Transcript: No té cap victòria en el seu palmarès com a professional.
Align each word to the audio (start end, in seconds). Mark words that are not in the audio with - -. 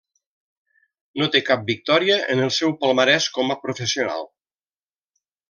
No 1.21 1.27
té 1.35 1.41
cap 1.49 1.67
victòria 1.67 2.15
en 2.37 2.41
el 2.47 2.49
seu 2.57 2.73
palmarès 2.81 3.29
com 3.37 3.55
a 3.57 3.59
professional. 3.67 4.27